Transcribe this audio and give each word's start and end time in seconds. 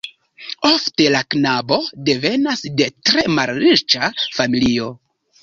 Ofte 0.69 1.05
la 1.15 1.19
knabo 1.33 1.77
devenas 2.07 2.65
de 2.81 2.89
tre 3.11 3.27
malriĉa 3.35 4.11
familio. 4.41 4.91